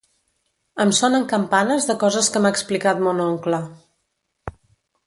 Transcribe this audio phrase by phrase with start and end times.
[0.85, 3.65] Em sonen campanes de coses que m'ha explicat mon oncle.